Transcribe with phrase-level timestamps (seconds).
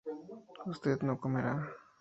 [0.65, 1.53] usted no comerá